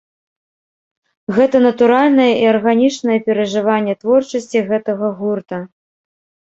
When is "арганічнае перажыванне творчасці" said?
2.55-4.67